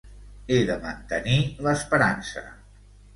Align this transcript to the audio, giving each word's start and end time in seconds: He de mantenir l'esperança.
He 0.53 0.57
de 0.69 0.77
mantenir 0.85 1.35
l'esperança. 1.67 2.43